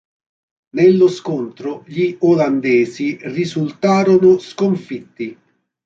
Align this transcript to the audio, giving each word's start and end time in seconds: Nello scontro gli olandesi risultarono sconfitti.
Nello 0.71 1.07
scontro 1.09 1.83
gli 1.85 2.15
olandesi 2.21 3.19
risultarono 3.21 4.39
sconfitti. 4.39 5.37